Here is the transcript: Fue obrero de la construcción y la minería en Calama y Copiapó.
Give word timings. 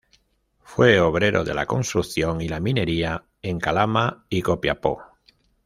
Fue 0.63 0.99
obrero 0.99 1.43
de 1.43 1.53
la 1.53 1.67
construcción 1.67 2.41
y 2.41 2.47
la 2.49 2.59
minería 2.59 3.23
en 3.43 3.59
Calama 3.59 4.25
y 4.29 4.41
Copiapó. 4.41 5.03